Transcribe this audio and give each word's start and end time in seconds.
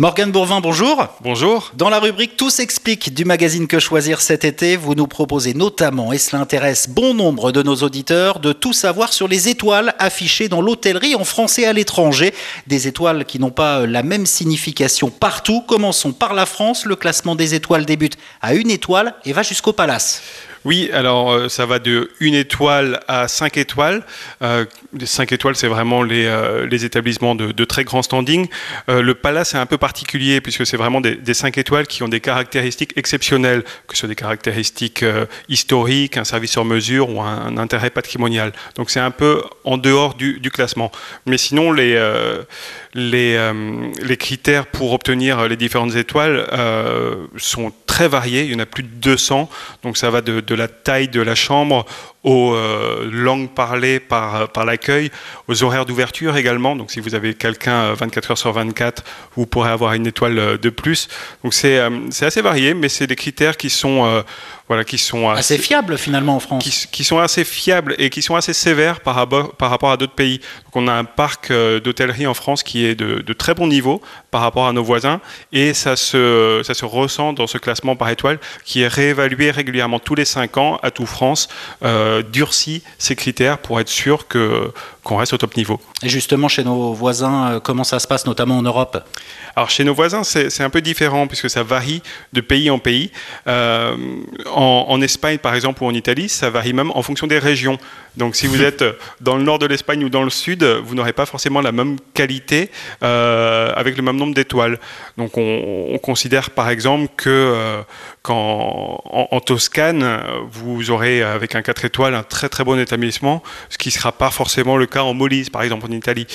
Morgane 0.00 0.32
Bourvin, 0.32 0.62
bonjour. 0.62 1.08
Bonjour. 1.20 1.72
Dans 1.74 1.90
la 1.90 1.98
rubrique 1.98 2.38
Tout 2.38 2.48
s'explique 2.48 3.12
du 3.12 3.26
magazine 3.26 3.66
Que 3.66 3.78
choisir 3.78 4.22
cet 4.22 4.46
été, 4.46 4.78
vous 4.78 4.94
nous 4.94 5.06
proposez 5.06 5.52
notamment, 5.52 6.14
et 6.14 6.16
cela 6.16 6.40
intéresse 6.40 6.88
bon 6.88 7.12
nombre 7.12 7.52
de 7.52 7.62
nos 7.62 7.76
auditeurs, 7.76 8.38
de 8.38 8.54
tout 8.54 8.72
savoir 8.72 9.12
sur 9.12 9.28
les 9.28 9.50
étoiles 9.50 9.94
affichées 9.98 10.48
dans 10.48 10.62
l'hôtellerie 10.62 11.16
en 11.16 11.24
français 11.24 11.66
à 11.66 11.74
l'étranger. 11.74 12.32
Des 12.66 12.88
étoiles 12.88 13.26
qui 13.26 13.38
n'ont 13.38 13.50
pas 13.50 13.84
la 13.84 14.02
même 14.02 14.24
signification 14.24 15.10
partout. 15.10 15.60
Commençons 15.60 16.12
par 16.12 16.32
la 16.32 16.46
France. 16.46 16.86
Le 16.86 16.96
classement 16.96 17.34
des 17.34 17.52
étoiles 17.52 17.84
débute 17.84 18.16
à 18.40 18.54
une 18.54 18.70
étoile 18.70 19.16
et 19.26 19.34
va 19.34 19.42
jusqu'au 19.42 19.74
palace. 19.74 20.22
Oui, 20.66 20.90
alors 20.92 21.32
euh, 21.32 21.48
ça 21.48 21.64
va 21.64 21.78
de 21.78 22.10
une 22.20 22.34
étoile 22.34 23.00
à 23.08 23.28
cinq 23.28 23.56
étoiles. 23.56 24.04
Euh, 24.42 24.66
cinq 25.04 25.32
étoiles, 25.32 25.56
c'est 25.56 25.68
vraiment 25.68 26.02
les, 26.02 26.26
euh, 26.26 26.68
établissements 26.70 27.34
de, 27.34 27.64
très 27.64 27.84
grand 27.84 28.02
standing. 28.02 28.46
Euh, 28.90 29.00
le 29.00 29.14
Palace 29.14 29.54
est 29.54 29.58
un 29.58 29.64
peu 29.64 29.78
particulier 29.78 30.42
puisque 30.42 30.66
c'est 30.66 30.76
vraiment 30.76 31.00
des, 31.00 31.14
des, 31.14 31.32
cinq 31.32 31.56
étoiles 31.56 31.86
qui 31.86 32.02
ont 32.02 32.08
des 32.08 32.20
caractéristiques 32.20 32.92
exceptionnelles, 32.96 33.62
que 33.86 33.94
ce 33.94 34.00
soit 34.00 34.08
des 34.08 34.14
caractéristiques 34.14 35.04
historiques, 35.48 36.18
un 36.18 36.24
service 36.24 36.50
sur 36.50 36.66
mesure 36.66 37.08
ou 37.08 37.22
un, 37.22 37.56
intérêt 37.56 37.90
patrimonial. 37.90 38.52
Donc 38.74 38.90
c'est 38.90 39.00
un 39.00 39.10
peu 39.10 39.42
en 39.64 39.78
dehors 39.78 40.14
du, 40.14 40.50
classement. 40.50 40.92
Mais 41.24 41.38
sinon, 41.38 41.72
les, 41.72 41.96
critères 44.18 44.66
pour 44.66 44.92
obtenir 44.92 45.48
les 45.48 45.56
différentes 45.56 45.94
étoiles 45.96 46.46
sont 47.36 47.72
très 47.86 48.08
variés. 48.08 48.42
Il 48.44 48.52
y 48.52 48.54
en 48.54 48.60
a 48.60 48.66
plus 48.66 48.82
de 48.82 48.88
200. 48.88 49.48
Donc 49.82 49.96
ça 49.96 50.10
va 50.10 50.20
de 50.20 50.49
la 50.54 50.68
taille 50.68 51.08
de 51.08 51.20
la 51.20 51.34
chambre 51.34 51.86
aux 52.22 52.52
euh, 52.52 53.08
langues 53.10 53.48
parlées 53.48 53.98
par, 53.98 54.48
par 54.50 54.64
l'accueil, 54.64 55.10
aux 55.48 55.62
horaires 55.62 55.86
d'ouverture 55.86 56.36
également. 56.36 56.76
Donc 56.76 56.90
si 56.90 57.00
vous 57.00 57.14
avez 57.14 57.34
quelqu'un 57.34 57.94
24 57.94 58.32
heures 58.32 58.38
sur 58.38 58.52
24, 58.52 59.02
vous 59.36 59.46
pourrez 59.46 59.70
avoir 59.70 59.94
une 59.94 60.06
étoile 60.06 60.58
de 60.58 60.70
plus. 60.70 61.08
Donc 61.42 61.54
c'est 61.54 61.78
euh, 61.78 61.90
assez 62.20 62.42
varié, 62.42 62.74
mais 62.74 62.88
c'est 62.88 63.06
des 63.06 63.16
critères 63.16 63.56
qui 63.56 63.70
sont, 63.70 64.04
euh, 64.04 64.22
voilà, 64.68 64.84
qui 64.84 64.98
sont 64.98 65.30
assez, 65.30 65.54
assez, 65.54 65.62
fiables 65.62 65.96
finalement 65.96 66.36
en 66.36 66.40
France. 66.40 66.62
Qui, 66.62 66.88
qui, 66.92 67.04
sont 67.04 67.18
assez 67.18 67.44
fiables 67.44 67.94
et 67.98 68.10
qui 68.10 68.20
sont 68.20 68.36
assez 68.36 68.52
sévères 68.52 69.00
par 69.00 69.14
rapport, 69.14 69.54
par 69.54 69.70
rapport 69.70 69.90
à 69.90 69.96
d'autres 69.96 70.14
pays. 70.14 70.40
Donc 70.64 70.76
on 70.76 70.88
a 70.88 70.92
un 70.92 71.04
parc 71.04 71.50
d'hôtellerie 71.50 72.26
en 72.26 72.34
France 72.34 72.62
qui 72.62 72.84
est 72.84 72.94
de, 72.94 73.20
de, 73.20 73.32
très 73.32 73.54
bon 73.54 73.66
niveau 73.66 74.02
par 74.30 74.42
rapport 74.42 74.68
à 74.68 74.72
nos 74.72 74.84
voisins 74.84 75.20
et 75.52 75.72
ça 75.72 75.96
se, 75.96 76.60
ça 76.64 76.74
se 76.74 76.84
ressent 76.84 77.32
dans 77.32 77.46
ce 77.46 77.56
classement 77.56 77.96
par 77.96 78.10
étoile 78.10 78.38
qui 78.64 78.82
est 78.82 78.88
réévalué 78.88 79.50
régulièrement 79.50 79.98
tous 79.98 80.14
les 80.14 80.26
5 80.26 80.58
ans 80.58 80.78
à 80.82 80.90
tout 80.90 81.06
France. 81.06 81.48
Euh, 81.82 82.09
durcit 82.30 82.82
ces 82.98 83.16
critères 83.16 83.58
pour 83.58 83.80
être 83.80 83.88
sûr 83.88 84.28
que 84.28 84.72
qu'on 85.10 85.16
reste 85.16 85.32
au 85.32 85.38
top 85.38 85.56
niveau. 85.56 85.80
Et 86.04 86.08
justement, 86.08 86.46
chez 86.46 86.62
nos 86.62 86.92
voisins, 86.92 87.50
euh, 87.50 87.60
comment 87.60 87.82
ça 87.82 87.98
se 87.98 88.06
passe, 88.06 88.26
notamment 88.26 88.58
en 88.58 88.62
Europe 88.62 89.02
Alors, 89.56 89.68
chez 89.68 89.82
nos 89.82 89.92
voisins, 89.92 90.22
c'est 90.22 90.62
un 90.62 90.70
peu 90.70 90.80
différent 90.80 91.26
puisque 91.26 91.50
ça 91.50 91.64
varie 91.64 92.00
de 92.32 92.40
pays 92.40 92.70
en 92.70 92.78
pays. 92.78 93.10
Euh, 93.48 93.96
en, 94.54 94.86
en, 94.88 95.00
Espagne, 95.02 95.38
par 95.38 95.56
exemple, 95.56 95.82
ou 95.82 95.86
en 95.86 95.94
Italie, 95.94 96.28
ça 96.28 96.48
varie 96.48 96.72
même 96.72 96.92
en 96.94 97.02
fonction 97.02 97.26
des 97.26 97.40
régions. 97.40 97.76
Donc, 98.16 98.36
si 98.36 98.46
vous 98.46 98.62
êtes 98.68 98.84
dans 99.20 99.36
le 99.36 99.42
nord 99.42 99.58
de 99.58 99.66
l'Espagne 99.66 100.04
ou 100.04 100.10
dans 100.10 100.22
le 100.22 100.30
sud, 100.30 100.62
vous 100.62 100.94
n'aurez 100.94 101.12
pas 101.12 101.26
forcément 101.26 101.60
la 101.60 101.72
même 101.72 101.96
qualité 102.14 102.70
euh, 103.02 103.72
avec 103.74 103.96
le 103.96 104.04
même 104.04 104.16
nombre 104.16 104.34
d'étoiles. 104.34 104.78
Donc, 105.18 105.36
on, 105.36 105.88
on, 105.92 105.98
considère, 105.98 106.50
par 106.50 106.70
exemple, 106.70 107.08
que 107.16 107.30
euh, 107.30 107.82
en, 108.28 109.28
en 109.30 109.40
Toscane, 109.40 110.22
vous 110.52 110.92
aurez 110.92 111.22
avec 111.22 111.56
un 111.56 111.62
4 111.62 111.84
étoiles 111.84 112.14
un 112.14 112.22
très 112.22 112.48
très 112.48 112.62
bon 112.62 112.78
établissement, 112.78 113.42
ce 113.70 113.78
qui 113.78 113.88
ne 113.88 113.92
sera 113.92 114.12
pas 114.12 114.30
forcément 114.30 114.76
le 114.76 114.86
cas 114.86 114.99
en 115.04 115.14
Molise, 115.14 115.50
par 115.50 115.62
exemple, 115.62 115.86
en 115.86 115.92
Italie. 115.92 116.26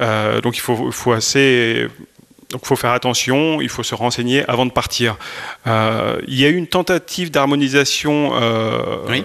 Euh, 0.00 0.40
donc 0.40 0.56
il 0.56 0.60
faut, 0.60 1.12
assez. 1.12 1.86
Donc 2.50 2.62
il 2.62 2.66
faut 2.66 2.76
faire 2.76 2.92
attention, 2.92 3.60
il 3.60 3.68
faut 3.68 3.82
se 3.82 3.94
renseigner 3.94 4.44
avant 4.48 4.66
de 4.66 4.72
partir. 4.72 5.16
Euh, 5.66 6.20
il 6.28 6.38
y 6.38 6.44
a 6.44 6.48
eu 6.48 6.56
une 6.56 6.66
tentative 6.66 7.30
d'harmonisation 7.30 8.32
euh, 8.34 8.96
oui. 9.08 9.24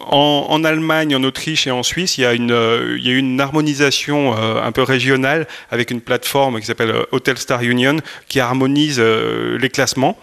en, 0.00 0.46
en, 0.48 0.64
Allemagne, 0.64 1.14
en 1.16 1.22
Autriche 1.24 1.66
et 1.66 1.70
en 1.70 1.82
Suisse. 1.82 2.18
Il 2.18 2.22
y 2.22 2.26
a 2.26 2.34
une, 2.34 2.96
il 2.98 3.06
y 3.06 3.10
a 3.10 3.14
une 3.14 3.40
harmonisation 3.40 4.34
un 4.34 4.72
peu 4.72 4.82
régionale 4.82 5.46
avec 5.70 5.90
une 5.90 6.00
plateforme 6.00 6.60
qui 6.60 6.66
s'appelle 6.66 6.94
Hotel 7.12 7.38
Star 7.38 7.62
Union 7.62 7.96
qui 8.28 8.40
harmonise 8.40 9.00
les 9.00 9.70
classements. 9.70 10.18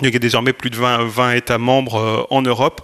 Il 0.00 0.10
y 0.10 0.16
a 0.16 0.18
désormais 0.18 0.52
plus 0.54 0.70
de 0.70 0.76
20, 0.76 1.04
20 1.04 1.32
États 1.32 1.58
membres 1.58 1.96
euh, 1.96 2.22
en 2.30 2.40
Europe. 2.42 2.80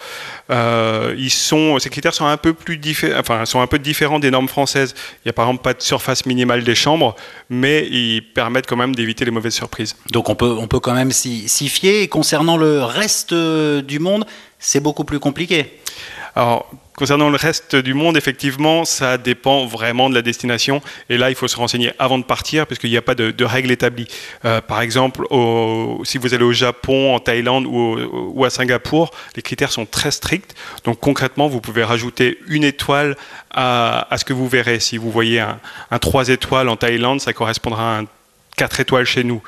Euh, 0.50 1.16
ces 1.28 1.90
critères 1.90 2.14
sont 2.14 2.26
un 2.26 2.36
peu 2.36 3.78
différents 3.78 4.18
des 4.18 4.30
normes 4.30 4.48
françaises. 4.48 4.94
Il 5.16 5.28
n'y 5.28 5.30
a 5.30 5.32
par 5.32 5.46
exemple 5.46 5.62
pas 5.62 5.74
de 5.74 5.82
surface 5.82 6.26
minimale 6.26 6.64
des 6.64 6.74
chambres, 6.74 7.16
mais 7.48 7.86
ils 7.90 8.22
permettent 8.22 8.66
quand 8.66 8.76
même 8.76 8.94
d'éviter 8.94 9.24
les 9.24 9.30
mauvaises 9.30 9.54
surprises. 9.54 9.96
Donc 10.12 10.28
on 10.28 10.34
peut, 10.34 10.54
on 10.58 10.68
peut 10.68 10.80
quand 10.80 10.94
même 10.94 11.10
s'y 11.10 11.68
fier. 11.68 12.08
Concernant 12.08 12.56
le 12.56 12.82
reste 12.84 13.32
du 13.32 13.98
monde, 13.98 14.26
c'est 14.58 14.80
beaucoup 14.80 15.04
plus 15.04 15.18
compliqué. 15.18 15.80
Alors, 16.34 16.70
concernant 16.94 17.30
le 17.30 17.36
reste 17.36 17.76
du 17.76 17.94
monde, 17.94 18.16
effectivement, 18.16 18.84
ça 18.84 19.18
dépend 19.18 19.66
vraiment 19.66 20.10
de 20.10 20.14
la 20.14 20.22
destination. 20.22 20.82
Et 21.08 21.16
là, 21.16 21.30
il 21.30 21.36
faut 21.36 21.48
se 21.48 21.56
renseigner 21.56 21.92
avant 21.98 22.18
de 22.18 22.24
partir, 22.24 22.66
parce 22.66 22.78
qu'il 22.78 22.90
n'y 22.90 22.96
a 22.96 23.02
pas 23.02 23.14
de, 23.14 23.30
de 23.30 23.44
règles 23.44 23.70
établies. 23.70 24.08
Euh, 24.44 24.60
par 24.60 24.80
exemple, 24.80 25.24
au, 25.30 26.02
si 26.04 26.18
vous 26.18 26.34
allez 26.34 26.44
au 26.44 26.52
Japon, 26.52 27.14
en 27.14 27.20
Thaïlande 27.20 27.66
ou, 27.66 27.76
au, 27.76 28.32
ou, 28.34 28.44
à 28.44 28.50
Singapour, 28.50 29.10
les 29.36 29.42
critères 29.42 29.70
sont 29.70 29.86
très 29.86 30.10
stricts. 30.10 30.54
Donc, 30.84 30.98
concrètement, 31.00 31.48
vous 31.48 31.60
pouvez 31.60 31.84
rajouter 31.84 32.38
une 32.48 32.64
étoile 32.64 33.16
à, 33.50 34.12
à 34.12 34.18
ce 34.18 34.24
que 34.24 34.32
vous 34.32 34.48
verrez. 34.48 34.80
Si 34.80 34.96
vous 34.96 35.10
voyez 35.10 35.40
un, 35.40 35.58
un 35.90 35.98
3 35.98 36.28
étoiles 36.30 36.68
en 36.68 36.76
Thaïlande, 36.76 37.20
ça 37.20 37.32
correspondra 37.32 37.96
à 37.96 38.00
un 38.00 38.04
4 38.56 38.80
étoiles 38.80 39.06
chez 39.06 39.24
nous. 39.24 39.40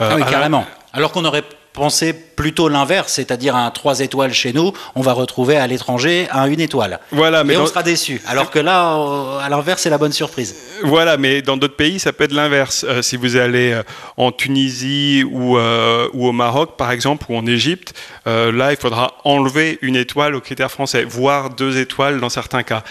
Euh, 0.00 0.10
ah 0.12 0.16
oui, 0.16 0.22
carrément. 0.30 0.58
Alors, 0.58 0.68
alors 0.92 1.12
qu'on 1.12 1.24
aurait 1.24 1.42
penser 1.78 2.12
plutôt 2.12 2.68
l'inverse, 2.68 3.14
c'est-à-dire 3.14 3.56
un 3.56 3.70
3 3.70 4.00
étoiles 4.00 4.32
chez 4.32 4.52
nous, 4.52 4.72
on 4.94 5.00
va 5.00 5.12
retrouver 5.12 5.56
à 5.56 5.66
l'étranger 5.66 6.28
un 6.30 6.42
1 6.42 6.58
étoile. 6.58 7.00
Voilà, 7.10 7.42
mais, 7.42 7.54
mais 7.54 7.60
on 7.60 7.66
sera 7.66 7.82
déçu. 7.82 8.20
Alors 8.26 8.50
que 8.50 8.60
là, 8.60 8.94
euh, 8.94 9.38
à 9.38 9.48
l'inverse, 9.48 9.82
c'est 9.82 9.90
la 9.90 9.98
bonne 9.98 10.12
surprise. 10.12 10.54
Voilà, 10.84 11.16
mais 11.16 11.42
dans 11.42 11.56
d'autres 11.56 11.76
pays, 11.76 11.98
ça 11.98 12.12
peut 12.12 12.24
être 12.24 12.32
l'inverse. 12.32 12.84
Euh, 12.88 13.02
si 13.02 13.16
vous 13.16 13.36
allez 13.36 13.72
euh, 13.72 13.82
en 14.16 14.30
Tunisie 14.30 15.24
ou, 15.28 15.58
euh, 15.58 16.08
ou, 16.12 16.28
au 16.28 16.32
Maroc, 16.32 16.76
par 16.76 16.92
exemple, 16.92 17.26
ou 17.28 17.36
en 17.36 17.46
Égypte, 17.46 17.94
euh, 18.26 18.52
là, 18.52 18.70
il 18.72 18.76
faudra 18.76 19.14
enlever 19.24 19.78
une 19.82 19.96
étoile 19.96 20.34
aux 20.36 20.40
critères 20.40 20.70
français, 20.70 21.04
voire 21.04 21.50
deux 21.50 21.78
étoiles 21.78 22.20
dans 22.20 22.28
certains 22.28 22.62
cas. 22.62 22.82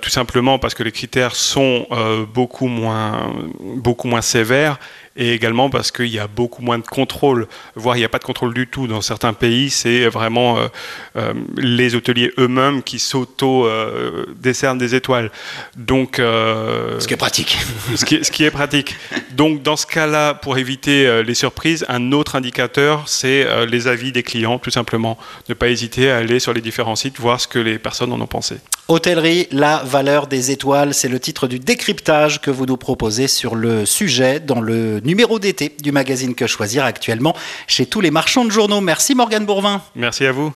Tout 0.00 0.10
simplement 0.10 0.58
parce 0.58 0.74
que 0.74 0.82
les 0.82 0.92
critères 0.92 1.34
sont 1.34 1.86
beaucoup, 2.32 2.66
moins, 2.66 3.32
beaucoup 3.60 4.08
moins 4.08 4.22
sévères 4.22 4.78
et 5.16 5.32
également 5.32 5.70
parce 5.70 5.90
qu'il 5.90 6.08
y 6.08 6.18
a 6.18 6.26
beaucoup 6.26 6.62
moins 6.62 6.78
de 6.78 6.86
contrôle, 6.86 7.48
voire 7.74 7.96
il 7.96 8.00
n'y 8.00 8.04
a 8.04 8.08
pas 8.08 8.18
de 8.18 8.24
contrôle 8.24 8.54
du 8.54 8.66
tout. 8.66 8.86
Dans 8.86 9.00
certains 9.00 9.32
pays, 9.32 9.70
c'est 9.70 10.08
vraiment 10.08 10.58
euh, 10.58 10.68
euh, 11.16 11.34
les 11.56 11.94
hôteliers 11.94 12.32
eux-mêmes 12.38 12.82
qui 12.82 12.98
s'auto-décernent 12.98 14.76
euh, 14.76 14.80
des 14.80 14.94
étoiles. 14.94 15.30
Donc, 15.76 16.16
ce 16.16 17.06
qui 17.06 17.14
est 17.14 17.18
pratique. 17.18 17.58
ce, 17.94 18.04
qui 18.04 18.16
est, 18.16 18.24
ce 18.24 18.30
qui 18.30 18.44
est 18.44 18.50
pratique. 18.50 18.96
Donc, 19.32 19.62
dans 19.62 19.76
ce 19.76 19.86
cas-là, 19.86 20.34
pour 20.34 20.58
éviter 20.58 21.22
les 21.22 21.34
surprises, 21.34 21.84
un 21.88 22.12
autre 22.12 22.36
indicateur, 22.36 23.08
c'est 23.08 23.66
les 23.66 23.88
avis 23.88 24.12
des 24.12 24.22
clients, 24.22 24.58
tout 24.58 24.70
simplement. 24.70 25.18
Ne 25.48 25.54
pas 25.54 25.68
hésiter 25.68 26.10
à 26.10 26.18
aller 26.18 26.40
sur 26.40 26.52
les 26.52 26.60
différents 26.60 26.96
sites, 26.96 27.18
voir 27.18 27.40
ce 27.40 27.48
que 27.48 27.58
les 27.58 27.78
personnes 27.78 28.12
en 28.12 28.20
ont 28.20 28.26
pensé. 28.26 28.56
Hôtellerie, 28.88 29.48
la 29.50 29.82
valeur 29.84 30.28
des 30.28 30.52
étoiles, 30.52 30.94
c'est 30.94 31.08
le 31.08 31.18
titre 31.18 31.48
du 31.48 31.58
décryptage 31.58 32.40
que 32.40 32.52
vous 32.52 32.66
nous 32.66 32.76
proposez 32.76 33.26
sur 33.26 33.56
le 33.56 33.84
sujet 33.84 34.38
dans 34.38 34.60
le 34.60 35.00
numéro 35.00 35.40
d'été 35.40 35.74
du 35.80 35.90
magazine 35.90 36.36
Que 36.36 36.46
choisir 36.46 36.84
actuellement 36.84 37.34
chez 37.66 37.86
tous 37.86 38.00
les 38.00 38.12
marchands 38.12 38.44
de 38.44 38.50
journaux. 38.50 38.80
Merci 38.80 39.16
Morgane 39.16 39.44
Bourvin. 39.44 39.82
Merci 39.96 40.24
à 40.24 40.30
vous. 40.30 40.52